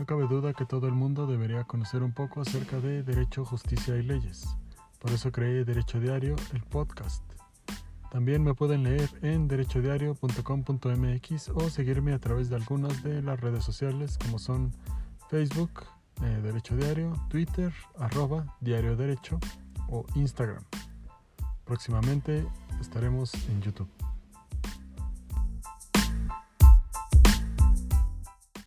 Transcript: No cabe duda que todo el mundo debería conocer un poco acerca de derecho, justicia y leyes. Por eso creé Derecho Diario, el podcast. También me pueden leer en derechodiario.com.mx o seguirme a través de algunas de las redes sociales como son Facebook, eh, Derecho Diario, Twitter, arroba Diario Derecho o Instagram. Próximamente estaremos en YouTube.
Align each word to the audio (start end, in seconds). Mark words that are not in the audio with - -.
No 0.00 0.06
cabe 0.06 0.26
duda 0.26 0.54
que 0.54 0.64
todo 0.64 0.86
el 0.86 0.94
mundo 0.94 1.26
debería 1.26 1.64
conocer 1.64 2.02
un 2.02 2.12
poco 2.12 2.40
acerca 2.40 2.80
de 2.80 3.02
derecho, 3.02 3.44
justicia 3.44 3.98
y 3.98 4.02
leyes. 4.02 4.48
Por 4.98 5.10
eso 5.10 5.30
creé 5.30 5.66
Derecho 5.66 6.00
Diario, 6.00 6.36
el 6.54 6.62
podcast. 6.62 7.22
También 8.10 8.42
me 8.42 8.54
pueden 8.54 8.82
leer 8.82 9.10
en 9.20 9.46
derechodiario.com.mx 9.46 11.50
o 11.50 11.68
seguirme 11.68 12.14
a 12.14 12.18
través 12.18 12.48
de 12.48 12.56
algunas 12.56 13.02
de 13.02 13.20
las 13.20 13.38
redes 13.38 13.62
sociales 13.62 14.16
como 14.16 14.38
son 14.38 14.72
Facebook, 15.28 15.84
eh, 16.22 16.40
Derecho 16.42 16.76
Diario, 16.76 17.12
Twitter, 17.28 17.70
arroba 17.98 18.56
Diario 18.62 18.96
Derecho 18.96 19.38
o 19.90 20.06
Instagram. 20.14 20.64
Próximamente 21.66 22.46
estaremos 22.80 23.34
en 23.50 23.60
YouTube. 23.60 24.09